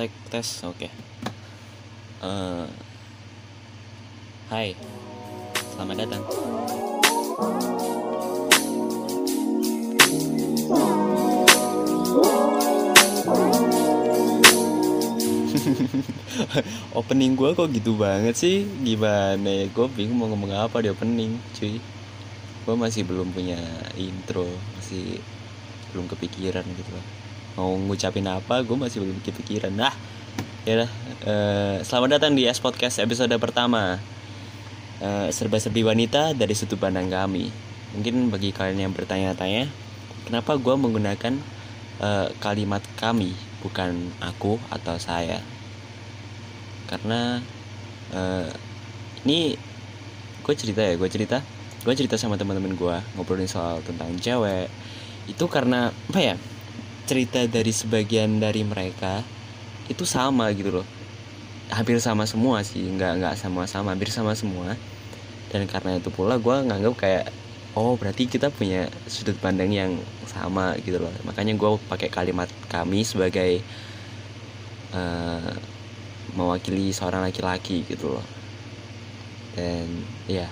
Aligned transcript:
tek 0.00 0.08
tes 0.32 0.64
oke. 0.64 0.88
Eh, 2.24 2.66
hai. 4.48 4.72
Selamat 5.76 6.08
datang. 6.08 6.24
Opening 16.96 17.36
gue 17.36 17.52
kok 17.52 17.68
gitu 17.68 18.00
banget 18.00 18.40
sih? 18.40 18.64
Gimana? 18.80 19.36
Ya 19.44 19.68
gue 19.68 19.86
bingung 19.92 20.16
mau 20.16 20.32
ngomong 20.32 20.64
apa 20.64 20.80
di 20.80 20.88
opening 20.88 21.36
cuy. 21.60 21.76
Gue 22.64 22.72
masih 22.72 23.04
belum 23.04 23.36
punya 23.36 23.60
intro 24.00 24.48
masih 24.80 25.20
belum 25.92 26.08
kepikiran 26.08 26.64
gitu 26.64 26.88
loh 26.88 27.19
mau 27.58 27.74
ngucapin 27.74 28.26
apa 28.28 28.62
gue 28.62 28.76
masih 28.76 29.02
belum 29.02 29.18
kepikiran. 29.24 29.74
Nah 29.74 29.94
ya 30.68 30.84
dah 30.84 30.90
eh, 31.26 31.76
selamat 31.82 32.20
datang 32.20 32.32
di 32.36 32.46
S 32.46 32.62
Podcast 32.62 33.00
episode 33.02 33.32
pertama. 33.40 33.98
Eh, 35.00 35.28
serba-serbi 35.32 35.80
wanita 35.80 36.36
dari 36.36 36.52
sudut 36.52 36.76
pandang 36.76 37.08
kami. 37.08 37.48
Mungkin 37.96 38.28
bagi 38.30 38.52
kalian 38.54 38.86
yang 38.86 38.92
bertanya-tanya 38.94 39.66
kenapa 40.28 40.54
gue 40.60 40.74
menggunakan 40.76 41.34
eh, 41.98 42.28
kalimat 42.38 42.84
kami 43.00 43.34
bukan 43.64 44.12
aku 44.20 44.60
atau 44.70 45.00
saya? 45.00 45.40
Karena 46.86 47.40
eh, 48.12 48.50
ini 49.24 49.56
gue 50.40 50.54
cerita 50.56 50.82
ya 50.82 50.96
gue 50.96 51.10
cerita 51.12 51.38
gue 51.80 51.94
cerita 51.96 52.16
sama 52.20 52.36
teman-teman 52.36 52.76
gue 52.76 52.96
ngobrolin 53.16 53.48
soal 53.48 53.80
tentang 53.80 54.12
cewek. 54.20 54.68
Itu 55.24 55.48
karena 55.48 55.88
apa 55.88 56.20
ya 56.20 56.36
cerita 57.06 57.44
dari 57.46 57.72
sebagian 57.72 58.40
dari 58.40 58.64
mereka 58.64 59.24
itu 59.90 60.06
sama 60.06 60.50
gitu 60.54 60.80
loh. 60.80 60.86
Hampir 61.70 61.98
sama 62.02 62.26
semua 62.26 62.62
sih 62.66 62.82
nggak 62.82 63.12
nggak 63.22 63.34
sama-sama 63.38 63.94
hampir 63.94 64.10
sama 64.10 64.34
semua. 64.34 64.74
Dan 65.50 65.66
karena 65.66 65.98
itu 65.98 66.10
pula 66.14 66.38
gue 66.38 66.56
nganggap 66.66 66.94
kayak 66.94 67.24
oh 67.74 67.94
berarti 67.94 68.26
kita 68.26 68.50
punya 68.50 68.86
sudut 69.10 69.34
pandang 69.38 69.70
yang 69.70 69.98
sama 70.26 70.78
gitu 70.82 71.02
loh. 71.02 71.10
Makanya 71.26 71.58
gue 71.58 71.70
pakai 71.90 72.10
kalimat 72.10 72.46
kami 72.70 73.02
sebagai 73.02 73.62
eh, 74.94 75.52
mewakili 76.34 76.94
seorang 76.94 77.26
laki-laki 77.26 77.82
gitu 77.86 78.18
loh. 78.18 78.26
Dan 79.58 80.06
ya 80.30 80.46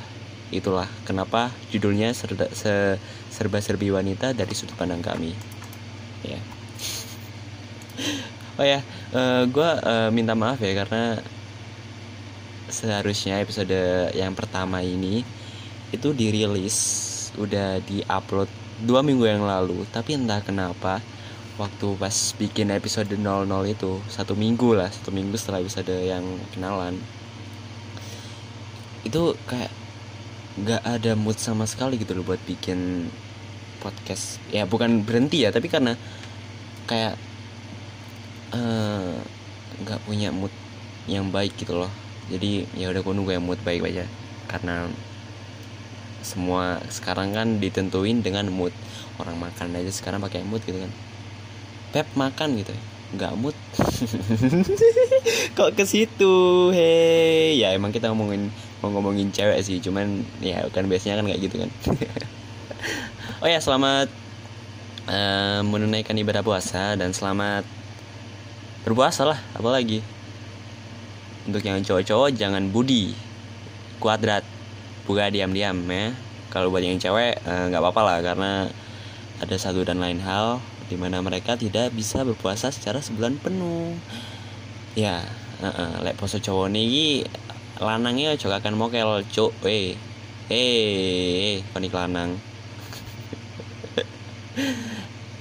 itulah 0.50 0.88
kenapa 1.05 1.52
judulnya 1.68 2.16
serba, 2.16 2.48
se, 2.56 2.96
serba 3.28 3.60
serbi 3.60 3.92
wanita 3.92 4.33
dari 4.33 4.56
sudut 4.56 4.74
pandang 4.80 5.05
kami 5.05 5.36
ya 6.27 6.41
oh 8.58 8.66
ya 8.66 8.80
gue 9.47 9.70
minta 10.11 10.34
maaf 10.34 10.58
ya 10.62 10.74
karena 10.84 11.22
seharusnya 12.69 13.41
episode 13.41 13.72
yang 14.12 14.36
pertama 14.36 14.84
ini 14.84 15.24
itu 15.89 16.12
dirilis 16.12 16.77
udah 17.41 17.80
diupload 17.80 18.50
dua 18.84 19.00
minggu 19.00 19.24
yang 19.24 19.41
lalu. 19.41 19.89
Tapi 19.89 20.20
entah 20.20 20.44
kenapa 20.44 21.00
waktu 21.58 21.98
pas 21.98 22.14
bikin 22.39 22.70
episode 22.70 23.11
00 23.11 23.19
itu 23.66 23.98
satu 24.06 24.39
minggu 24.39 24.78
lah 24.78 24.86
satu 24.94 25.11
minggu 25.11 25.34
setelah 25.34 25.58
episode 25.58 25.91
yang 25.91 26.22
kenalan 26.55 26.94
itu 29.02 29.34
kayak 29.50 29.74
nggak 30.55 30.83
ada 30.86 31.19
mood 31.19 31.34
sama 31.34 31.66
sekali 31.66 31.98
gitu 31.98 32.14
loh 32.14 32.22
buat 32.22 32.39
bikin 32.46 33.11
podcast. 33.78 34.42
Ya 34.50 34.66
bukan 34.66 35.06
berhenti 35.06 35.46
ya 35.46 35.54
tapi 35.54 35.70
karena 35.70 35.94
kayak 36.90 37.14
eh, 38.52 39.16
nggak 39.84 40.00
punya 40.04 40.34
mood 40.34 40.52
yang 41.08 41.30
baik 41.32 41.56
gitu 41.56 41.78
loh. 41.78 41.90
Jadi 42.28 42.68
ya 42.76 42.92
udah 42.92 43.00
gue 43.00 43.14
nunggu 43.14 43.32
yang 43.32 43.44
mood 43.46 43.60
baik 43.64 43.86
aja. 43.88 44.04
Karena 44.48 44.90
semua 46.20 46.82
sekarang 46.92 47.33
kan 47.33 47.62
ditentuin 47.62 48.20
dengan 48.20 48.50
mood. 48.52 48.74
Orang 49.17 49.40
makan 49.40 49.74
aja 49.74 49.90
sekarang 49.90 50.20
pakai 50.20 50.44
mood 50.44 50.61
gitu 50.67 50.77
kan. 50.77 50.92
Pep 51.94 52.06
makan 52.18 52.61
gitu 52.61 52.74
ya. 52.74 52.83
Nggak 53.17 53.33
mood. 53.40 53.56
Kok 55.56 55.72
ke 55.72 55.84
situ? 55.88 56.34
Hei 56.77 57.56
ya 57.56 57.72
emang 57.72 57.94
kita 57.94 58.12
ngomongin 58.12 58.52
mau 58.84 58.92
ngomongin 58.92 59.33
cewek 59.33 59.64
sih. 59.64 59.80
Cuman 59.80 60.27
ya 60.44 60.68
kan 60.68 60.84
biasanya 60.84 61.24
kan 61.24 61.27
kayak 61.33 61.40
gitu 61.48 61.56
kan 61.64 61.70
oh 63.38 63.46
ya 63.46 63.62
selamat 63.62 64.10
eh, 65.06 65.60
menunaikan 65.62 66.18
ibadah 66.18 66.42
puasa 66.42 66.98
dan 66.98 67.14
selamat 67.14 67.62
berpuasa 68.82 69.22
lah 69.22 69.38
apalagi. 69.54 70.02
Untuk 71.46 71.64
yang 71.64 71.80
cowok-cowok 71.80 72.34
jangan 72.34 72.68
budi 72.68 73.14
kuadrat. 74.02 74.42
Buka 75.08 75.32
diam-diam 75.32 75.80
ya. 75.88 76.12
Kalau 76.52 76.68
buat 76.68 76.82
yang 76.82 76.98
cewek 76.98 77.38
eh, 77.38 77.64
nggak 77.70 77.78
apa-apa 77.80 78.02
lah 78.02 78.18
karena 78.20 78.52
ada 79.38 79.55
satu 79.55 79.86
dan 79.86 80.02
lain 80.02 80.18
hal 80.18 80.58
di 80.90 80.98
mana 80.98 81.22
mereka 81.22 81.55
tidak 81.55 81.94
bisa 81.94 82.26
berpuasa 82.26 82.74
secara 82.74 82.98
sebulan 82.98 83.38
penuh. 83.38 83.94
Ya 84.98 85.22
uh, 85.62 86.02
lek 86.02 86.18
poso 86.18 86.42
cowok 86.42 86.74
nih 86.74 87.22
lanangnya 87.78 88.34
juga 88.34 88.58
akan 88.58 88.74
mokel 88.74 89.22
cuk 89.30 89.55
eh 89.62 89.94
eh 90.50 91.62
panik 91.70 91.94
lanang 91.94 92.34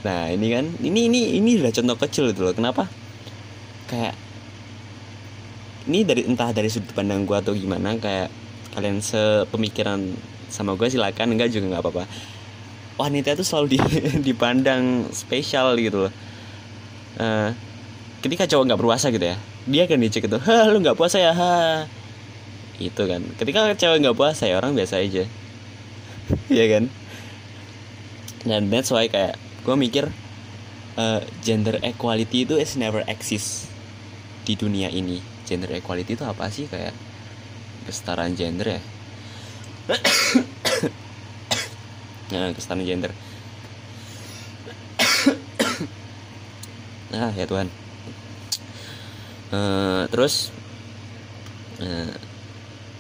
nah 0.07 0.31
ini 0.31 0.47
kan 0.56 0.66
ini 0.79 1.12
ini 1.12 1.19
ini 1.35 1.59
udah 1.59 1.72
contoh 1.75 1.97
kecil 2.00 2.31
gitu 2.31 2.47
loh. 2.47 2.56
Kenapa? 2.56 2.88
Kayak 3.91 4.16
ini 5.91 6.07
dari 6.07 6.23
entah 6.23 6.56
dari 6.56 6.72
sudut 6.72 6.95
pandang 6.95 7.28
gue 7.28 7.35
atau 7.35 7.51
gimana 7.51 8.00
kayak 8.00 8.31
kalian 8.72 9.03
sepemikiran 9.03 10.16
sama 10.47 10.79
gue 10.79 10.88
silakan. 10.88 11.35
Enggak 11.35 11.51
juga 11.51 11.75
nggak 11.75 11.84
apa-apa. 11.84 12.03
Wanita 12.95 13.35
itu 13.35 13.44
selalu 13.44 13.68
di, 13.75 13.78
dipandang 14.31 15.12
spesial 15.12 15.75
gitu 15.75 16.07
loh. 16.07 16.13
Eh, 17.19 17.51
ketika 18.24 18.47
cowok 18.47 18.63
nggak 18.72 18.79
berpuasa 18.79 19.12
gitu 19.12 19.28
ya 19.28 19.38
dia 19.68 19.84
akan 19.84 20.00
dicek 20.00 20.31
itu 20.31 20.39
ha 20.39 20.72
lu 20.72 20.79
nggak 20.79 20.95
puasa 20.95 21.19
ya? 21.19 21.35
Ha. 21.35 21.84
Itu 22.79 23.03
kan. 23.03 23.22
Ketika 23.35 23.75
cewek 23.75 24.00
nggak 24.00 24.18
puasa 24.18 24.47
ya 24.47 24.57
orang 24.57 24.74
biasa 24.74 25.03
aja. 25.03 25.28
Ya 26.51 26.66
kan? 26.68 26.91
Dan 28.44 28.68
that's 28.68 28.91
why 28.91 29.07
kayak 29.07 29.39
gue 29.67 29.75
mikir 29.75 30.07
eh, 30.95 31.22
gender 31.44 31.83
equality 31.83 32.47
itu 32.47 32.55
is 32.55 32.79
never 32.79 33.03
exist 33.11 33.67
di 34.47 34.55
dunia 34.55 34.88
ini. 34.88 35.19
Gender 35.44 35.67
equality 35.75 36.16
itu 36.16 36.23
apa 36.23 36.47
sih? 36.47 36.72
Kayak 36.72 36.95
kesetaraan 37.83 38.31
gender 38.39 38.79
ya? 38.79 38.81
Nah 42.27 42.51
kesetaraan 42.56 42.88
gender. 42.88 43.11
Ah 47.07 47.31
ya 47.35 47.47
Tuhan. 47.47 47.67
Eh, 49.51 50.03
terus 50.11 50.51
eh, 51.79 52.16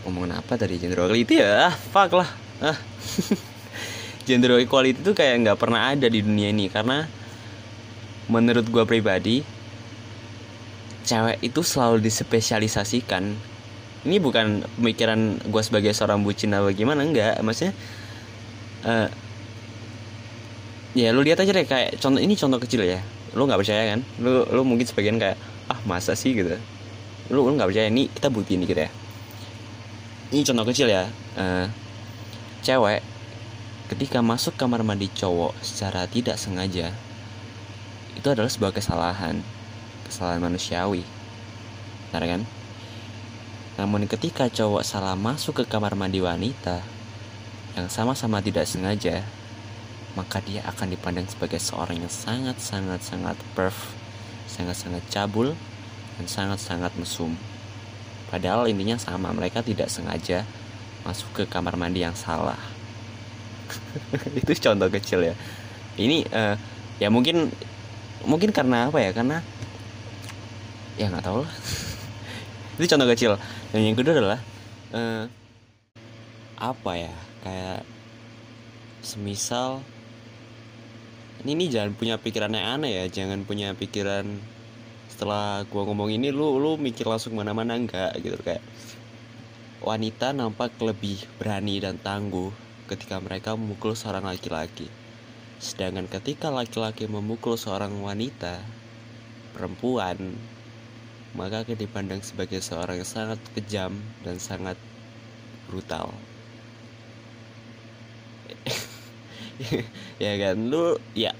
ngomongin 0.03 0.35
apa 0.35 0.59
tadi? 0.59 0.79
Gender 0.79 1.07
equality 1.07 1.39
ya? 1.39 1.71
Ah 1.71 1.75
fuck 1.75 2.11
lah. 2.11 2.27
Ah 2.59 2.75
gender 4.27 4.59
equality 4.59 4.99
itu 4.99 5.15
kayak 5.15 5.47
nggak 5.47 5.57
pernah 5.57 5.95
ada 5.95 6.11
di 6.11 6.19
dunia 6.19 6.51
ini. 6.51 6.67
Karena 6.67 7.07
menurut 8.27 8.67
gua 8.67 8.83
pribadi 8.83 9.39
cewek 11.07 11.39
itu 11.39 11.63
selalu 11.63 12.03
dispesialisasikan. 12.03 13.23
Ini 14.03 14.19
bukan 14.19 14.67
pemikiran 14.77 15.39
gue 15.47 15.63
sebagai 15.63 15.95
seorang 15.95 16.21
bucin 16.21 16.51
atau 16.51 16.67
gimana 16.75 17.07
enggak. 17.07 17.39
Maksudnya 17.39 17.71
eh 18.83 19.07
ya 20.93 21.15
lu 21.15 21.23
lihat 21.23 21.39
aja 21.39 21.51
deh 21.55 21.65
kayak 21.65 21.95
contoh 22.03 22.19
ini 22.19 22.35
contoh 22.35 22.59
kecil 22.59 22.83
ya. 22.83 22.99
Lu 23.33 23.47
nggak 23.47 23.63
percaya 23.63 23.95
kan? 23.95 23.99
Lu 24.19 24.43
lu 24.51 24.61
mungkin 24.67 24.83
sebagian 24.83 25.15
kayak 25.15 25.39
ah 25.71 25.79
masa 25.87 26.13
sih? 26.13 26.35
gitu. 26.35 26.59
Lu 27.31 27.47
lu 27.47 27.55
nggak 27.55 27.71
percaya 27.71 27.87
nih 27.87 28.11
kita 28.11 28.27
buktiin 28.27 28.67
dikit 28.67 28.77
ya. 28.83 28.89
Ini 30.35 30.43
contoh 30.43 30.65
kecil 30.67 30.87
ya. 30.91 31.07
Eh, 31.39 31.65
cewek 32.63 32.99
ketika 33.87 34.19
masuk 34.19 34.55
kamar 34.59 34.83
mandi 34.83 35.07
cowok 35.07 35.55
secara 35.63 36.07
tidak 36.07 36.35
sengaja 36.35 36.91
itu 38.15 38.27
adalah 38.27 38.51
sebuah 38.51 38.75
kesalahan 38.75 39.39
kesalahan 40.07 40.43
manusiawi 40.43 41.03
benar 42.11 42.23
kan 42.27 42.41
namun 43.77 44.09
ketika 44.09 44.49
cowok 44.49 44.83
salah 44.83 45.13
masuk 45.13 45.61
ke 45.61 45.63
kamar 45.69 45.93
mandi 45.93 46.19
wanita 46.19 46.81
yang 47.77 47.87
sama-sama 47.87 48.41
tidak 48.41 48.65
sengaja 48.65 49.21
maka 50.17 50.41
dia 50.41 50.65
akan 50.65 50.97
dipandang 50.97 51.29
sebagai 51.29 51.61
seorang 51.61 52.01
yang 52.01 52.09
sangat-sangat-sangat 52.09 53.37
perf, 53.53 53.93
sangat-sangat 54.49 55.05
cabul, 55.13 55.53
dan 56.17 56.25
sangat-sangat 56.25 56.89
mesum. 56.97 57.37
Padahal 58.33 58.65
intinya 58.65 58.97
sama, 58.97 59.29
mereka 59.29 59.61
tidak 59.61 59.93
sengaja 59.93 60.41
masuk 61.05 61.29
ke 61.37 61.43
kamar 61.45 61.77
mandi 61.77 62.01
yang 62.01 62.17
salah. 62.17 62.57
Itu 64.39 64.51
contoh 64.57 64.89
kecil 64.91 65.19
ya. 65.31 65.35
Ini 65.97 66.25
eh, 66.29 66.55
ya 67.01 67.07
mungkin 67.09 67.49
mungkin 68.25 68.49
karena 68.51 68.89
apa 68.89 68.99
ya? 69.01 69.11
Karena 69.13 69.41
ya 70.97 71.09
nggak 71.11 71.25
tahu 71.25 71.45
lah. 71.45 71.53
Itu 72.77 72.85
contoh 72.89 73.07
kecil. 73.09 73.31
Dan 73.73 73.81
yang 73.83 73.95
kedua 73.97 74.13
adalah 74.17 74.39
uh, 74.93 75.25
apa 76.57 76.91
ya? 76.97 77.13
Kayak 77.41 77.81
semisal 79.01 79.81
ini 81.45 81.53
nih 81.53 81.69
jangan 81.79 81.91
punya 81.95 82.15
pikiran 82.17 82.51
yang 82.53 82.65
aneh 82.81 82.91
ya. 83.01 83.05
Jangan 83.09 83.45
punya 83.45 83.73
pikiran 83.77 84.25
setelah 85.09 85.65
gua 85.71 85.87
ngomong 85.87 86.13
ini 86.13 86.29
lu 86.29 86.61
lu 86.61 86.77
mikir 86.77 87.09
langsung 87.09 87.37
mana-mana. 87.37 87.77
Enggak 87.77 88.13
gitu. 88.21 88.37
Kayak 88.41 88.61
wanita 89.81 90.33
nampak 90.33 90.73
lebih 90.81 91.21
berani 91.37 91.77
dan 91.77 92.01
tangguh 92.01 92.66
ketika 92.87 93.19
mereka 93.19 93.53
memukul 93.53 93.93
seorang 93.93 94.23
laki-laki. 94.23 94.87
Sedangkan 95.59 96.07
ketika 96.07 96.47
laki-laki 96.47 97.05
memukul 97.05 97.59
seorang 97.59 97.91
wanita 97.99 98.63
perempuan 99.51 100.37
maka 101.37 101.61
akan 101.61 101.77
dipandang 101.77 102.21
sebagai 102.25 102.57
seorang 102.63 102.97
yang 102.97 103.09
sangat 103.09 103.37
kejam 103.53 103.93
dan 104.25 104.41
sangat 104.41 104.79
brutal. 105.69 106.09
Ya 110.17 110.33
kan? 110.37 110.69
Lu 110.69 111.01
ya. 111.17 111.33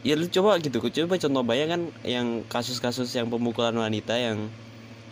Ya 0.00 0.14
lu 0.16 0.28
coba 0.32 0.56
gitu 0.60 0.80
coba 0.80 1.16
contoh 1.20 1.44
bayangan 1.44 1.92
yang 2.04 2.40
kasus-kasus 2.48 3.12
yang 3.16 3.28
pemukulan 3.28 3.76
wanita 3.76 4.16
yang 4.16 4.48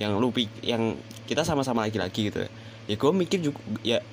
yang 0.01 0.17
lu 0.17 0.33
yang 0.65 0.97
kita 1.29 1.45
sama-sama 1.45 1.85
laki-laki 1.89 2.33
gitu. 2.33 2.45
Ya, 2.85 2.95
gue 3.01 3.13
mikir 3.17 3.41
juga 3.41 3.61
ya, 3.81 4.05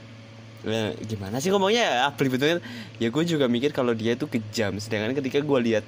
gimana 1.09 1.41
sih 1.41 1.49
ngomongnya? 1.49 1.81
Ya 1.81 2.01
ah, 2.09 2.13
betulnya 2.13 2.61
ya 3.01 3.07
gue 3.09 3.23
juga 3.25 3.49
mikir 3.49 3.73
kalau 3.73 3.97
dia 3.97 4.13
tuh 4.13 4.29
kejam. 4.29 4.77
Sedangkan 4.77 5.17
ketika 5.17 5.41
gue 5.41 5.59
lihat 5.61 5.85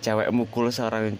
cewek 0.00 0.32
mukul 0.32 0.72
seorang 0.72 1.16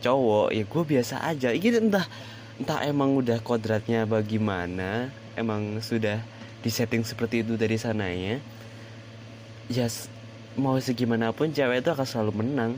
cowok 0.00 0.48
ya 0.56 0.64
gue 0.64 0.82
biasa 0.82 1.20
aja. 1.20 1.52
Gitu 1.52 1.76
entah 1.76 2.08
entah 2.56 2.80
emang 2.88 3.16
udah 3.20 3.40
kodratnya 3.44 4.08
bagaimana 4.08 5.12
emang 5.36 5.80
sudah 5.84 6.20
disetting 6.64 7.04
seperti 7.04 7.44
itu 7.44 7.60
dari 7.60 7.76
sananya. 7.76 8.40
Ya 9.68 9.86
mau 10.56 10.76
segimanapun 10.80 11.52
cewek 11.52 11.84
itu 11.84 11.90
akan 11.92 12.06
selalu 12.08 12.32
menang. 12.44 12.72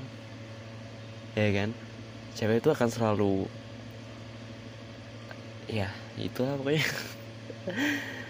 Ya 1.38 1.50
kan? 1.54 1.70
Cewek 2.34 2.58
itu 2.58 2.68
akan 2.74 2.88
selalu 2.90 3.46
ya 5.64 5.88
itu 6.20 6.44
lah 6.44 6.54
pokoknya 6.60 6.84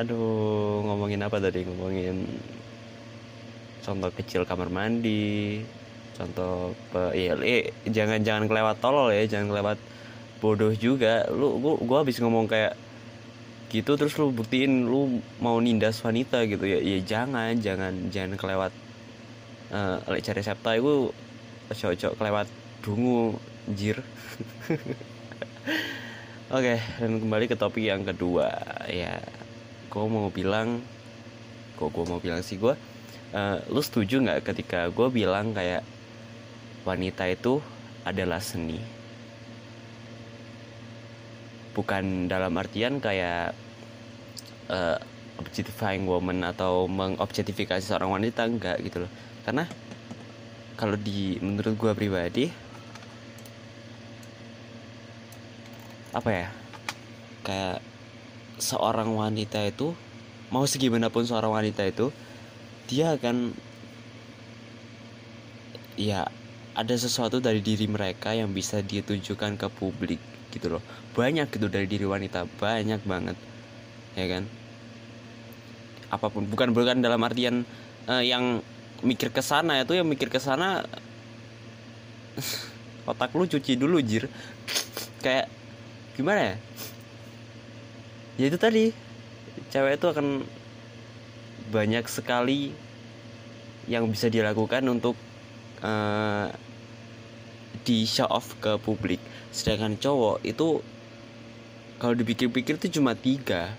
aduh 0.00 0.80
ngomongin 0.86 1.20
apa 1.26 1.36
tadi? 1.42 1.66
Ngomongin 1.68 2.16
contoh 3.84 4.10
kecil 4.16 4.42
kamar 4.48 4.68
mandi 4.72 5.60
contoh 6.16 6.72
pe, 6.94 7.10
eh, 7.12 7.74
jangan 7.90 8.22
jangan 8.22 8.44
kelewat 8.48 8.78
tolol 8.80 9.10
ya 9.12 9.26
jangan 9.26 9.48
kelewat 9.52 9.78
bodoh 10.40 10.72
juga. 10.76 11.26
Lu 11.32 11.58
gua, 11.62 11.74
gua 11.82 11.98
habis 12.04 12.20
ngomong 12.22 12.46
kayak 12.48 12.74
gitu 13.74 13.98
terus 13.98 14.14
lu 14.20 14.30
buktiin 14.30 14.86
lu 14.86 15.18
mau 15.42 15.58
nindas 15.58 15.98
wanita 16.06 16.46
gitu 16.46 16.64
ya. 16.64 16.78
Ya 16.80 16.98
jangan 17.02 17.58
jangan 17.58 17.92
jangan 18.14 18.36
kelewat 18.40 18.72
uh, 19.74 19.96
lek 20.10 20.22
cari 20.24 20.42
septa 20.44 20.70
itu 20.78 21.10
cocok 21.72 22.12
kelewat 22.20 22.46
dungu 22.84 23.34
jir 23.74 23.98
oke 26.52 26.60
okay, 26.60 26.78
dan 27.00 27.16
kembali 27.24 27.48
ke 27.48 27.56
topik 27.56 27.88
yang 27.88 28.04
kedua. 28.04 28.52
Ya 28.90 29.22
gue 29.88 30.04
mau 30.04 30.28
bilang 30.28 30.84
kok 31.80 31.88
gue 31.88 32.04
mau 32.04 32.20
bilang 32.20 32.44
sih 32.44 32.60
gue 32.60 32.76
uh, 33.32 33.56
lu 33.70 33.80
setuju 33.80 34.20
nggak 34.20 34.44
ketika 34.52 34.90
gue 34.92 35.08
bilang 35.08 35.56
kayak 35.56 35.80
wanita 36.84 37.24
itu 37.32 37.64
adalah 38.04 38.44
seni? 38.44 38.76
Bukan 41.72 42.28
dalam 42.28 42.54
artian 42.60 43.00
kayak 43.00 43.56
uh, 44.68 45.00
objectifying 45.40 46.04
woman 46.06 46.44
atau 46.44 46.86
mengobjektifikasi 46.86 47.82
seorang 47.82 48.20
wanita 48.20 48.46
enggak 48.46 48.78
gitu 48.84 49.08
loh. 49.08 49.12
Karena 49.42 49.64
kalau 50.76 50.94
di 51.00 51.40
menurut 51.40 51.74
gue 51.74 51.92
pribadi 51.96 52.63
apa 56.14 56.30
ya? 56.30 56.48
Kayak 57.42 57.78
seorang 58.62 59.10
wanita 59.10 59.66
itu 59.66 59.92
mau 60.54 60.62
segimanapun 60.62 61.26
seorang 61.26 61.50
wanita 61.50 61.82
itu 61.82 62.14
dia 62.86 63.18
akan 63.18 63.50
ya 65.98 66.30
ada 66.74 66.94
sesuatu 66.94 67.42
dari 67.42 67.58
diri 67.58 67.90
mereka 67.90 68.30
yang 68.34 68.54
bisa 68.54 68.78
ditunjukkan 68.78 69.58
ke 69.58 69.66
publik 69.74 70.22
gitu 70.54 70.78
loh. 70.78 70.82
Banyak 71.18 71.50
gitu 71.50 71.66
dari 71.66 71.90
diri 71.90 72.06
wanita 72.06 72.46
banyak 72.58 73.02
banget 73.02 73.38
ya 74.14 74.26
kan? 74.30 74.46
Apa 76.14 76.30
pun 76.30 76.46
bukan 76.46 76.70
bukan 76.70 77.02
dalam 77.02 77.18
artian 77.26 77.66
uh, 78.06 78.22
yang 78.22 78.62
mikir 79.02 79.34
ke 79.34 79.42
sana 79.42 79.82
itu 79.82 79.98
yang 79.98 80.06
mikir 80.06 80.30
ke 80.30 80.38
sana 80.38 80.86
otak 83.10 83.34
lu 83.34 83.46
cuci 83.46 83.74
dulu 83.74 83.98
jir. 84.02 84.30
Kayak 85.22 85.53
gimana 86.14 86.54
ya? 86.54 86.56
Ya 88.38 88.44
itu 88.50 88.58
tadi. 88.58 88.90
Cewek 89.70 89.98
itu 89.98 90.06
akan 90.10 90.46
banyak 91.70 92.06
sekali 92.06 92.74
yang 93.90 94.06
bisa 94.10 94.30
dilakukan 94.30 94.82
untuk 94.86 95.18
uh, 95.82 96.50
di 97.82 98.06
show 98.06 98.26
off 98.30 98.54
ke 98.62 98.78
publik. 98.78 99.18
Sedangkan 99.50 99.98
cowok 99.98 100.42
itu 100.46 100.82
kalau 101.98 102.14
dipikir-pikir 102.14 102.78
itu 102.78 102.98
cuma 102.98 103.14
tiga. 103.18 103.74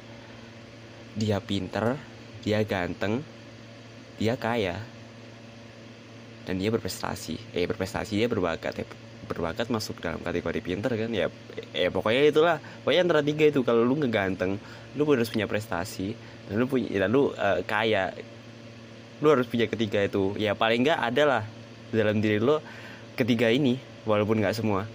Dia 1.16 1.40
pinter 1.40 1.96
dia 2.44 2.62
ganteng 2.62 3.24
dia 4.20 4.36
kaya 4.36 4.78
dan 6.44 6.60
dia 6.60 6.70
berprestasi. 6.72 7.40
Eh 7.56 7.64
berprestasi 7.64 8.20
dia 8.20 8.28
berbakat 8.28 8.84
ya 8.84 9.05
berbakat 9.26 9.68
masuk 9.74 10.00
dalam 10.00 10.22
kategori 10.22 10.62
pinter 10.62 10.94
kan 10.94 11.10
ya 11.12 11.28
eh 11.74 11.90
pokoknya 11.90 12.22
itulah. 12.30 12.58
Pokoknya 12.86 13.02
antara 13.06 13.22
tiga 13.26 13.50
itu 13.50 13.66
kalau 13.66 13.82
lu 13.82 13.98
ngeganteng 14.00 14.62
lu 14.96 15.04
harus 15.12 15.28
punya 15.28 15.50
prestasi 15.50 16.16
dan 16.48 16.56
lu 16.62 16.66
punya 16.70 16.88
dan 17.06 17.10
lu 17.12 17.34
uh, 17.34 17.60
kaya. 17.66 18.14
Lu 19.20 19.34
harus 19.34 19.50
punya 19.50 19.66
ketiga 19.66 20.06
itu. 20.06 20.38
Ya 20.40 20.54
paling 20.56 20.86
enggak 20.86 21.00
ada 21.02 21.24
lah 21.26 21.44
dalam 21.90 22.22
diri 22.22 22.38
lu 22.40 22.62
ketiga 23.20 23.52
ini 23.52 23.82
walaupun 24.06 24.40
nggak 24.40 24.56
semua. 24.56 24.86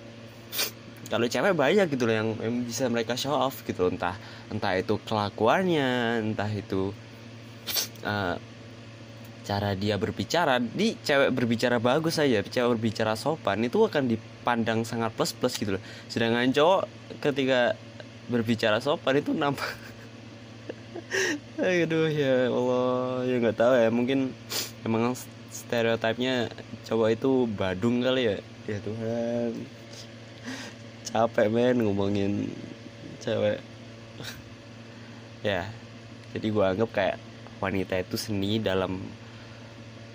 Kalau 1.11 1.27
cewek 1.27 1.59
banyak 1.59 1.91
gitu 1.91 2.07
loh 2.07 2.15
yang, 2.15 2.29
yang 2.39 2.55
bisa 2.63 2.87
mereka 2.87 3.19
show 3.19 3.35
off 3.35 3.67
gitu 3.67 3.87
loh. 3.87 3.91
entah 3.91 4.15
entah 4.47 4.79
itu 4.79 4.95
kelakuannya 5.03 6.23
entah 6.23 6.47
itu 6.55 6.95
uh, 8.07 8.39
cara 9.51 9.75
dia 9.75 9.99
berbicara 9.99 10.63
di 10.63 10.95
cewek 11.03 11.35
berbicara 11.35 11.83
bagus 11.83 12.23
aja 12.23 12.39
cewek 12.47 12.79
berbicara 12.79 13.19
sopan 13.19 13.59
itu 13.67 13.83
akan 13.83 14.07
dipandang 14.07 14.87
sangat 14.87 15.11
plus 15.11 15.35
plus 15.35 15.59
gitu 15.59 15.75
loh. 15.75 15.83
Sedangkan 16.07 16.55
cowok 16.55 16.87
ketika 17.19 17.75
berbicara 18.31 18.79
sopan 18.79 19.19
itu 19.19 19.35
nampak 19.35 19.67
aduh 21.59 22.07
ya 22.07 22.47
Allah 22.47 23.27
ya 23.27 23.35
nggak 23.43 23.59
tahu 23.59 23.75
ya 23.75 23.91
mungkin 23.91 24.31
emang 24.87 25.19
stereotipnya 25.51 26.47
cowok 26.87 27.09
itu 27.19 27.51
badung 27.51 28.07
kali 28.07 28.31
ya. 28.31 28.39
Ya 28.71 28.79
Tuhan 28.79 29.67
capek 31.11 31.51
men 31.51 31.83
ngomongin 31.83 32.55
cewek. 33.19 33.59
Ya 35.43 35.67
jadi 36.31 36.47
gue 36.55 36.63
anggap 36.63 36.91
kayak 36.95 37.17
wanita 37.59 37.99
itu 37.99 38.15
seni 38.15 38.63
dalam 38.63 39.03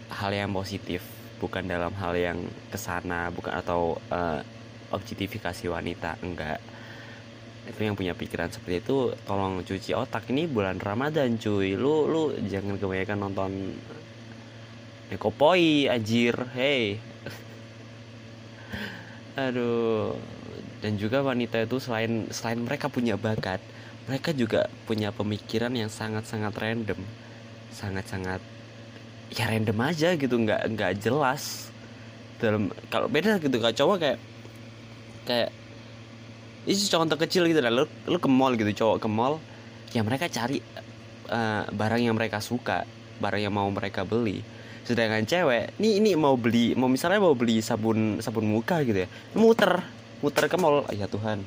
hal 0.10 0.32
yang 0.34 0.54
positif 0.54 1.02
bukan 1.42 1.68
dalam 1.68 1.92
hal 2.00 2.16
yang 2.16 2.40
ke 2.72 2.78
sana 2.80 3.28
bukan 3.34 3.54
atau 3.54 4.00
uh, 4.10 4.40
objektifikasi 4.94 5.66
wanita 5.68 6.22
enggak. 6.22 6.62
Itu 7.66 7.82
yang 7.82 7.98
punya 7.98 8.14
pikiran 8.14 8.54
seperti 8.54 8.86
itu 8.86 9.10
tolong 9.26 9.66
cuci 9.66 9.98
otak. 9.98 10.30
Ini 10.30 10.46
bulan 10.46 10.78
Ramadan 10.78 11.42
cuy. 11.42 11.74
Lu 11.74 12.06
lu 12.06 12.38
jangan 12.46 12.78
kebanyakan 12.78 13.18
nonton 13.18 13.52
Nekopoi 15.10 15.90
anjir. 15.90 16.38
Hey. 16.54 17.02
Aduh. 19.46 20.14
Dan 20.82 21.02
juga 21.02 21.26
wanita 21.26 21.66
itu 21.66 21.82
selain 21.82 22.30
selain 22.30 22.62
mereka 22.62 22.94
punya 22.94 23.18
bakat 23.18 23.58
mereka 24.06 24.30
juga 24.38 24.70
punya 24.86 25.10
pemikiran 25.10 25.74
yang 25.74 25.90
sangat-sangat 25.90 26.54
random. 26.54 27.02
Sangat-sangat 27.74 28.38
ya 29.34 29.50
random 29.50 29.78
aja 29.82 30.14
gitu 30.14 30.36
nggak 30.36 30.62
nggak 30.76 30.92
jelas. 31.02 31.72
Dalam 32.38 32.70
kalau 32.92 33.08
beda 33.08 33.40
gitu 33.40 33.58
kalau 33.58 33.74
cowok 33.74 33.98
kayak 33.98 34.20
kayak 35.26 35.50
ini 36.66 36.76
contoh 36.90 37.18
kecil 37.18 37.44
gitu. 37.50 37.60
Lah 37.64 37.72
lu 37.74 37.86
lu 38.06 38.18
ke 38.22 38.30
mall 38.30 38.54
gitu 38.54 38.72
cowok 38.86 38.98
ke 39.02 39.10
mall 39.10 39.42
ya 39.96 40.04
mereka 40.04 40.28
cari 40.28 40.60
uh, 41.32 41.64
barang 41.72 42.02
yang 42.04 42.16
mereka 42.20 42.44
suka 42.44 42.84
barang 43.24 43.42
yang 43.42 43.54
mau 43.56 43.68
mereka 43.72 44.04
beli. 44.04 44.44
Sedangkan 44.86 45.26
cewek 45.26 45.74
ini 45.82 45.98
ini 45.98 46.10
mau 46.14 46.38
beli 46.38 46.78
mau 46.78 46.86
misalnya 46.86 47.18
mau 47.24 47.34
beli 47.34 47.64
sabun 47.64 48.22
sabun 48.22 48.46
muka 48.46 48.86
gitu 48.86 49.06
ya 49.06 49.10
muter 49.34 49.82
muter 50.22 50.46
ke 50.46 50.58
mall. 50.60 50.86
Ya 50.94 51.10
Tuhan. 51.10 51.42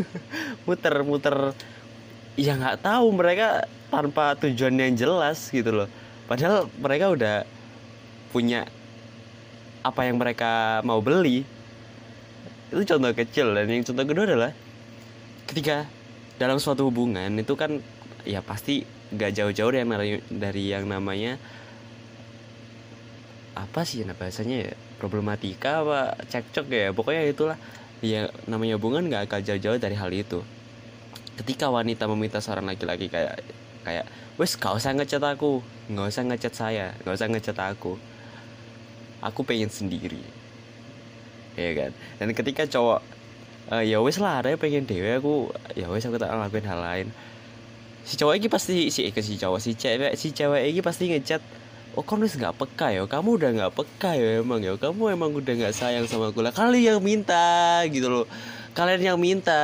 Muter 0.64 1.04
muter. 1.04 1.52
Ya 2.38 2.56
nggak 2.56 2.80
tahu 2.80 3.12
mereka 3.12 3.68
tanpa 3.92 4.32
tujuan 4.38 4.72
yang 4.78 4.94
jelas 4.96 5.50
gitu 5.52 5.74
loh 5.74 5.88
padahal 6.30 6.70
mereka 6.78 7.10
udah 7.10 7.36
punya 8.30 8.62
apa 9.82 10.06
yang 10.06 10.22
mereka 10.22 10.78
mau 10.86 11.02
beli. 11.02 11.42
Itu 12.70 12.86
contoh 12.86 13.10
kecil 13.10 13.50
dan 13.50 13.66
yang 13.66 13.82
contoh 13.82 14.06
kedua 14.06 14.24
adalah 14.30 14.54
ketika 15.50 15.90
dalam 16.38 16.62
suatu 16.62 16.86
hubungan 16.86 17.34
itu 17.34 17.58
kan 17.58 17.82
ya 18.22 18.38
pasti 18.46 18.86
gak 19.10 19.34
jauh-jauh 19.34 19.74
dari, 19.74 20.22
dari 20.30 20.70
yang 20.70 20.86
namanya 20.86 21.34
apa 23.58 23.82
sih 23.82 24.06
nah 24.06 24.14
bahasanya 24.14 24.70
ya 24.70 24.72
problematika 25.02 25.82
apa 25.82 26.14
cekcok 26.30 26.66
ya 26.70 26.94
pokoknya 26.94 27.26
itulah. 27.26 27.58
Ya 28.00 28.32
namanya 28.46 28.78
hubungan 28.78 29.10
gak 29.10 29.26
akan 29.26 29.40
jauh-jauh 29.42 29.82
dari 29.82 29.98
hal 29.98 30.14
itu. 30.14 30.46
Ketika 31.36 31.68
wanita 31.68 32.06
meminta 32.06 32.38
seorang 32.38 32.70
laki-laki 32.70 33.10
kayak 33.10 33.42
kayak 33.84 34.04
wes 34.40 34.56
gak 34.56 34.76
usah 34.76 34.92
ngecat 34.96 35.22
aku. 35.22 35.60
Nggak 35.90 36.06
usah 36.10 36.22
ngecat 36.26 36.54
saya. 36.54 36.86
Nggak 37.02 37.14
usah 37.16 37.28
ngecat 37.28 37.58
aku. 37.60 37.92
Aku 39.20 39.40
pengen 39.44 39.68
sendiri. 39.68 40.22
Ya 41.58 41.70
kan? 41.76 41.90
Dan 42.16 42.32
ketika 42.32 42.64
cowok 42.64 43.00
uh, 43.70 43.82
ya 43.84 44.00
wes 44.00 44.16
lah 44.16 44.40
ada 44.40 44.56
pengen 44.56 44.84
dewe 44.88 45.16
aku 45.16 45.52
ya 45.76 45.86
wes 45.92 46.04
aku 46.04 46.16
tak 46.16 46.32
ngelakuin 46.32 46.66
hal 46.66 46.80
lain. 46.80 47.06
Si 48.06 48.16
cowok 48.16 48.34
ini 48.40 48.48
pasti 48.48 48.88
si 48.88 49.06
ke 49.12 49.20
si 49.20 49.36
cowok 49.36 49.60
si 49.60 49.76
cewek 49.76 50.16
si 50.16 50.32
cewek 50.32 50.72
ini 50.72 50.80
pasti 50.80 51.12
ngecat 51.12 51.42
oh 51.98 52.04
kamu 52.06 52.26
wes 52.26 52.34
nggak 52.40 52.56
peka 52.56 52.86
ya? 52.96 53.02
Kamu 53.04 53.28
udah 53.36 53.50
nggak 53.60 53.72
peka 53.76 54.16
ya 54.16 54.40
emang 54.40 54.64
ya? 54.64 54.74
Kamu 54.80 55.12
emang 55.12 55.30
udah 55.36 55.52
nggak 55.52 55.74
sayang 55.76 56.08
sama 56.08 56.32
aku 56.32 56.40
lah. 56.40 56.54
Kali 56.54 56.88
yang 56.88 57.04
minta 57.04 57.84
gitu 57.92 58.08
loh. 58.08 58.26
Kalian 58.70 59.02
yang 59.02 59.18
minta 59.18 59.58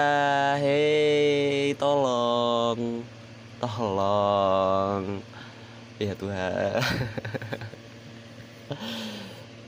hei 0.58 1.72
tolong 1.78 3.06
tolong. 3.66 5.20
Ya 5.98 6.12
Tuhan. 6.14 6.80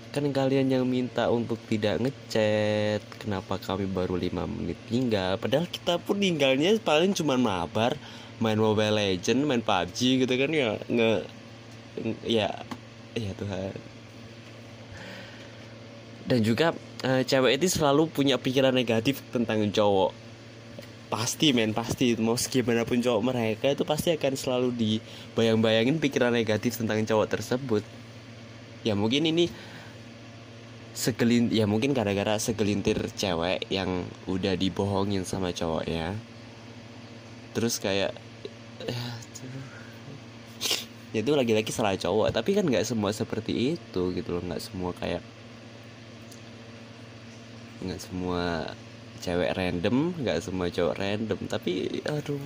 Kan 0.08 0.24
kalian 0.32 0.72
yang 0.72 0.84
minta 0.88 1.28
untuk 1.28 1.60
tidak 1.68 2.00
ngechat 2.00 3.04
kenapa 3.20 3.60
kami 3.60 3.84
baru 3.86 4.16
lima 4.16 4.48
menit 4.48 4.80
tinggal 4.88 5.36
padahal 5.36 5.68
kita 5.68 6.00
pun 6.00 6.18
tinggalnya 6.18 6.74
paling 6.80 7.12
cuma 7.12 7.36
mabar 7.36 7.94
main 8.40 8.58
Mobile 8.58 8.98
Legend 8.98 9.44
main 9.44 9.62
PUBG 9.62 10.24
gitu 10.24 10.34
kan 10.34 10.50
ya 10.50 10.80
nge 10.88 11.12
ya 12.24 12.50
ya 13.14 13.30
Tuhan. 13.36 13.76
Dan 16.28 16.40
juga 16.44 16.76
uh, 17.04 17.22
cewek 17.24 17.60
itu 17.60 17.78
selalu 17.78 18.08
punya 18.12 18.36
pikiran 18.36 18.74
negatif 18.74 19.24
tentang 19.32 19.64
cowok 19.72 20.27
pasti 21.08 21.56
men 21.56 21.72
pasti. 21.72 22.14
Mau 22.20 22.36
gimana 22.36 22.84
pun 22.84 23.00
cowok 23.00 23.22
mereka 23.24 23.66
itu 23.72 23.82
pasti 23.88 24.12
akan 24.12 24.34
selalu 24.36 24.68
dibayang-bayangin 24.76 25.96
pikiran 25.98 26.32
negatif 26.32 26.76
tentang 26.76 27.02
cowok 27.04 27.28
tersebut. 27.28 27.82
Ya 28.84 28.94
mungkin 28.94 29.26
ini 29.26 29.50
segelin 30.98 31.48
ya 31.54 31.64
mungkin 31.70 31.94
gara-gara 31.94 32.36
segelintir 32.42 32.98
cewek 33.14 33.70
yang 33.70 34.06
udah 34.28 34.54
dibohongin 34.54 35.24
sama 35.24 35.50
cowoknya. 35.50 36.14
Terus 37.56 37.80
kayak 37.82 38.12
ya, 38.84 39.02
ya 41.16 41.20
itu 41.24 41.32
lagi-lagi 41.34 41.72
salah 41.72 41.96
cowok. 41.96 42.36
Tapi 42.36 42.54
kan 42.54 42.64
nggak 42.68 42.86
semua 42.86 43.10
seperti 43.10 43.74
itu 43.80 44.02
gitu 44.14 44.28
loh. 44.36 44.42
Nggak 44.44 44.62
semua 44.62 44.92
kayak 44.94 45.24
nggak 47.78 48.00
semua 48.02 48.74
cewek 49.20 49.54
random 49.54 50.14
nggak 50.18 50.42
semua 50.42 50.70
cowok 50.70 50.98
random 50.98 51.38
tapi 51.50 52.02
aduh 52.06 52.40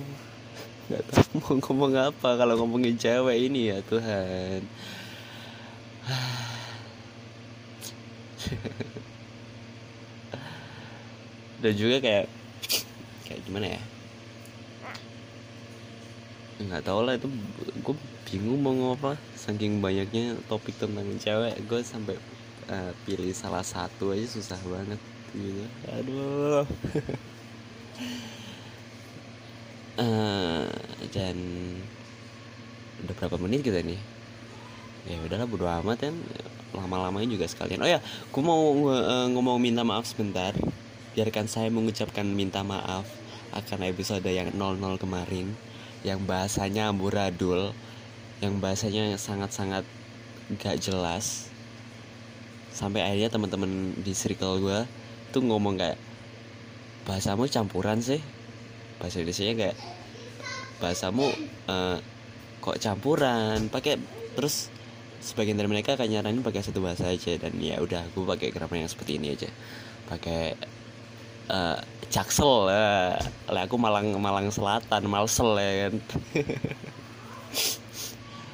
nggak 0.91 0.99
tahu 1.07 1.31
mau 1.39 1.55
ngomong 1.63 1.95
apa 1.95 2.35
kalau 2.35 2.59
ngomongin 2.59 2.99
cewek 2.99 3.47
ini 3.47 3.71
ya 3.71 3.79
Tuhan. 3.87 4.67
Dan 11.63 11.79
juga 11.79 12.03
kayak 12.03 12.27
kayak 13.23 13.39
gimana 13.47 13.79
ya? 13.79 13.81
Nggak 16.59 16.83
tau 16.83 17.07
lah 17.07 17.15
itu 17.15 17.31
gue 17.79 17.95
bingung 18.27 18.59
mau 18.59 18.75
ngapa 18.75 19.15
saking 19.39 19.79
banyaknya 19.79 20.35
topik 20.51 20.75
tentang 20.75 21.07
cewek 21.15 21.63
gue 21.63 21.79
sampai 21.79 22.19
uh, 22.67 22.91
pilih 23.07 23.31
salah 23.31 23.63
satu 23.63 24.11
aja 24.11 24.27
susah 24.27 24.59
banget 24.67 24.99
gitu. 25.35 25.65
Aduh. 25.89 26.63
Uh, 29.99 30.65
dan 31.13 31.37
udah 33.03 33.13
berapa 33.19 33.37
menit 33.37 33.61
kita 33.67 33.83
nih 33.83 33.99
ya 35.03 35.19
udahlah 35.19 35.43
bodo 35.43 35.67
amat 35.67 36.07
kan 36.07 36.15
lama-lamanya 36.73 37.37
juga 37.37 37.45
sekalian. 37.45 37.85
Oh 37.85 37.89
ya 37.89 37.99
aku 38.01 38.39
mau 38.41 38.89
uh, 38.89 39.29
ngomong 39.29 39.61
minta 39.61 39.85
maaf 39.85 40.09
sebentar. 40.09 40.57
Biarkan 41.13 41.45
saya 41.45 41.69
mengucapkan 41.69 42.25
minta 42.25 42.65
maaf 42.65 43.05
akan 43.53 43.85
episode 43.85 44.25
yang 44.25 44.49
00 44.49 44.81
kemarin. 44.97 45.53
Yang 46.01 46.19
bahasanya 46.25 46.89
amburadul. 46.89 47.77
Yang 48.41 48.53
bahasanya 48.57 49.03
sangat-sangat 49.21 49.85
gak 50.57 50.81
jelas. 50.81 51.53
Sampai 52.73 53.05
akhirnya 53.05 53.29
teman-teman 53.29 53.93
di 54.01 54.17
circle 54.17 54.57
gue 54.57 54.79
tuh 55.33 55.41
ngomong 55.41 55.81
kayak 55.81 55.97
bahasamu 57.09 57.49
campuran 57.49 57.97
sih. 57.99 58.21
Bahasa 59.01 59.19
Indonesia 59.19 59.57
kayak 59.57 59.77
bahasamu 60.77 61.25
uh, 61.67 61.97
kok 62.61 62.77
campuran? 62.77 63.67
Pakai 63.73 63.97
terus 64.37 64.69
sebagian 65.23 65.57
dari 65.57 65.71
mereka 65.71 65.97
akan 65.97 66.05
nyaranin 66.05 66.45
pakai 66.45 66.61
satu 66.61 66.85
bahasa 66.85 67.09
aja 67.09 67.33
dan 67.41 67.57
ya 67.57 67.81
udah 67.81 68.05
gue 68.13 68.25
pakai 68.37 68.53
grammar 68.53 68.77
yang 68.85 68.91
seperti 68.91 69.17
ini 69.17 69.33
aja. 69.33 69.49
Pakai 70.05 70.53
uh, 71.49 71.81
jaksel 72.13 72.69
ya 72.69 73.17
uh, 73.49 73.61
aku 73.65 73.75
malang 73.81 74.13
malang 74.21 74.53
selatan 74.53 75.09
malsel 75.09 75.57
ya 75.57 75.89
kan. 75.89 75.93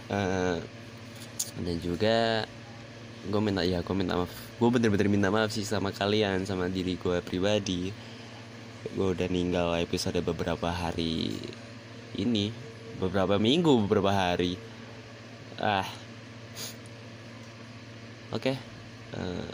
Uh, 0.10 0.58
dan 1.66 1.76
juga 1.84 2.48
gue 3.28 3.42
minta 3.44 3.68
ya 3.68 3.84
gue 3.84 3.96
minta 3.96 4.16
maaf. 4.16 4.32
Gue 4.56 4.70
bener-bener 4.72 5.12
minta 5.12 5.28
maaf 5.28 5.52
sih 5.52 5.68
sama 5.68 5.92
kalian 5.92 6.48
sama 6.48 6.72
diri 6.72 6.96
gue 6.96 7.20
pribadi. 7.20 7.92
Gue 8.96 9.12
udah 9.12 9.28
ninggal 9.28 9.76
episode 9.84 10.24
beberapa 10.24 10.72
hari 10.72 11.36
ini. 12.16 12.56
Beberapa 12.96 13.36
minggu 13.36 13.84
beberapa 13.84 14.16
hari. 14.16 14.56
Ah. 15.60 15.88
Oke 18.30 18.54
okay. 18.54 18.56
uh, 19.18 19.42
eh, 19.42 19.50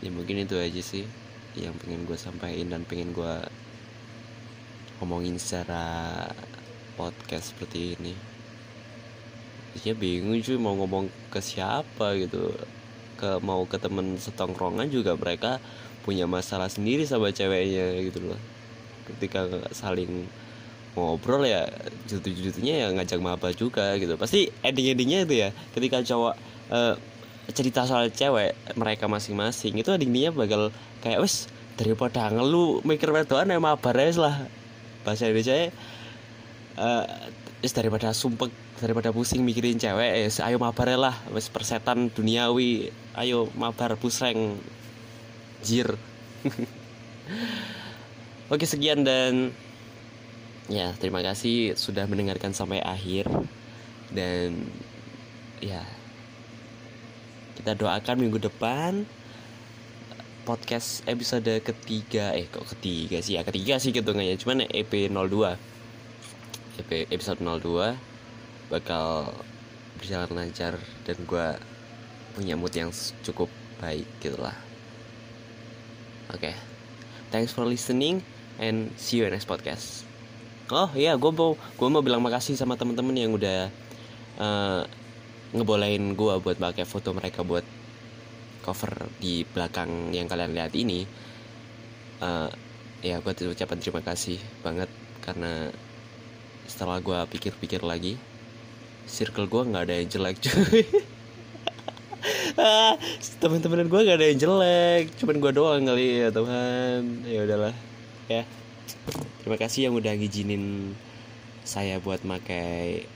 ya 0.00 0.10
mungkin 0.10 0.40
itu 0.40 0.56
aja 0.56 0.80
sih 0.80 1.04
yang 1.52 1.76
pengen 1.76 2.08
gue 2.08 2.16
sampaikan 2.16 2.72
dan 2.72 2.82
pengen 2.88 3.12
gue 3.12 3.34
ngomongin 4.98 5.36
secara 5.36 6.24
podcast 6.96 7.52
seperti 7.52 7.92
ini 8.00 8.31
ya 9.80 9.96
bingung 9.96 10.36
cuy 10.44 10.56
mau 10.60 10.76
ngomong 10.76 11.08
ke 11.32 11.40
siapa 11.40 12.16
gitu. 12.20 12.52
Ke 13.16 13.40
mau 13.40 13.64
ke 13.64 13.80
temen 13.80 14.20
setongkrongan 14.20 14.92
juga 14.92 15.16
mereka 15.16 15.62
punya 16.02 16.26
masalah 16.26 16.66
sendiri 16.66 17.06
sama 17.08 17.32
ceweknya 17.32 18.02
gitu 18.04 18.20
loh. 18.20 18.40
Ketika 19.08 19.48
saling 19.72 20.28
ngobrol 20.92 21.48
ya 21.48 21.64
jutu-jutunya 22.04 22.84
ya 22.84 22.86
ngajak 22.92 23.20
maba 23.22 23.48
juga 23.56 23.96
gitu. 23.96 24.18
Pasti 24.20 24.52
ending-endingnya 24.60 25.24
itu 25.24 25.34
ya 25.40 25.48
ketika 25.72 26.04
cowok 26.04 26.34
uh, 26.68 26.94
cerita 27.50 27.88
soal 27.88 28.12
cewek 28.12 28.54
mereka 28.78 29.08
masing-masing 29.10 29.74
itu 29.74 29.90
adiknya 29.90 30.30
bakal 30.30 30.70
kayak 31.02 31.24
wes 31.24 31.50
daripada 31.74 32.30
ngeluh 32.30 32.84
mikir 32.84 33.10
wedoan 33.10 33.50
ya 33.50 33.58
mabar 33.58 33.96
lah. 33.96 34.46
Bahasa 35.02 35.26
Indonesia 35.26 35.72
uh, 36.78 37.04
wes 37.62 37.72
daripada 37.74 38.14
sumpek 38.14 38.50
daripada 38.82 39.14
pusing 39.14 39.46
mikirin 39.46 39.78
cewek 39.78 40.26
es 40.26 40.42
ayo 40.42 40.58
mabar 40.58 40.90
lah. 40.98 41.14
Wes 41.30 41.46
persetan 41.46 42.10
duniawi 42.10 42.90
ayo 43.14 43.46
mabar 43.54 43.94
pusreng. 43.94 44.58
Jir. 45.62 45.94
Oke 48.52 48.66
sekian 48.66 49.06
dan 49.06 49.54
ya 50.66 50.90
terima 50.98 51.22
kasih 51.22 51.78
sudah 51.78 52.10
mendengarkan 52.10 52.50
sampai 52.50 52.82
akhir. 52.82 53.30
Dan 54.10 54.66
ya 55.62 55.86
kita 57.62 57.78
doakan 57.78 58.16
minggu 58.18 58.42
depan 58.42 59.06
podcast 60.42 61.06
episode 61.06 61.62
ketiga 61.62 62.34
eh 62.34 62.50
kok 62.50 62.66
ketiga 62.74 63.22
sih? 63.22 63.38
Ya 63.38 63.46
ketiga 63.46 63.78
sih 63.78 63.94
hitungannya 63.94 64.34
cuman 64.42 64.66
EP 64.66 65.06
02 65.06 65.54
EP 66.82 66.90
episode 67.14 67.38
02 67.38 68.11
bakal 68.68 69.32
berjalan 69.98 70.30
lancar 70.34 70.78
dan 71.06 71.16
gue 71.22 71.46
punya 72.34 72.54
mood 72.58 72.72
yang 72.74 72.90
cukup 73.22 73.50
baik 73.82 74.06
gitulah 74.22 74.54
oke. 76.32 76.40
Okay. 76.40 76.54
thanks 77.28 77.52
for 77.52 77.64
listening 77.68 78.24
and 78.60 78.92
see 78.96 79.20
you 79.20 79.28
in 79.28 79.32
next 79.32 79.48
podcast. 79.48 80.04
Oh 80.72 80.88
iya 80.96 81.16
gue 81.16 81.32
mau 81.32 81.56
gue 81.56 81.88
mau 81.88 82.00
bilang 82.00 82.24
makasih 82.24 82.56
sama 82.56 82.76
temen-temen 82.80 83.16
yang 83.16 83.32
udah 83.36 83.68
uh, 84.40 84.82
ngebolehin 85.52 86.16
gue 86.16 86.34
buat 86.40 86.56
pakai 86.56 86.88
foto 86.88 87.12
mereka 87.12 87.44
buat 87.44 87.64
cover 88.64 89.10
di 89.20 89.44
belakang 89.44 90.14
yang 90.16 90.24
kalian 90.30 90.56
lihat 90.56 90.72
ini. 90.72 91.04
Uh, 92.22 92.48
ya 93.02 93.18
gue 93.18 93.32
ucapkan 93.50 93.82
terima 93.82 94.00
kasih 94.00 94.38
banget 94.62 94.88
karena 95.20 95.74
setelah 96.70 97.02
gue 97.02 97.18
pikir-pikir 97.34 97.82
lagi 97.82 98.14
circle 99.12 99.44
gue 99.44 99.62
nggak 99.68 99.84
ada 99.84 99.94
yang 100.00 100.08
jelek 100.08 100.40
cuy. 100.40 100.82
Ah, 102.54 102.94
teman-teman 103.42 103.90
gue 103.90 104.00
gak 104.06 104.18
ada 104.20 104.26
yang 104.30 104.38
jelek 104.38 105.10
cuman 105.18 105.36
gue 105.42 105.52
doang 105.56 105.82
kali 105.82 106.22
ya 106.22 106.28
Tuhan. 106.30 107.26
Ya 107.26 107.40
udahlah 107.42 107.74
ya. 108.30 108.46
Terima 109.42 109.58
kasih 109.58 109.90
yang 109.90 109.94
udah 109.98 110.14
ngizinin 110.14 110.94
saya 111.66 111.98
buat 111.98 112.22
pakai 112.22 113.06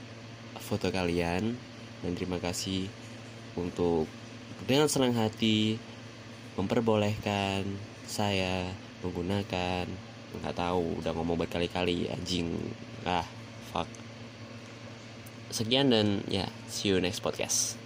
foto 0.59 0.91
kalian 0.91 1.55
dan 2.03 2.11
terima 2.19 2.43
kasih 2.43 2.91
untuk 3.55 4.11
dengan 4.67 4.91
senang 4.91 5.15
hati 5.15 5.79
memperbolehkan 6.59 7.63
saya 8.03 8.67
menggunakan 9.05 9.87
nggak 10.43 10.55
tahu 10.59 10.99
udah 10.99 11.11
ngomong 11.15 11.47
berkali-kali 11.47 12.11
anjing. 12.11 12.51
Ah 13.07 13.23
fuck 13.71 14.06
sekian 15.51 15.89
dan 15.89 16.21
ya 16.27 16.45
see 16.67 16.91
you 16.91 16.99
next 16.99 17.23
podcast 17.23 17.79